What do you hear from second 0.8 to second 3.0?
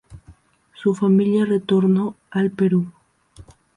familia retornó al Perú.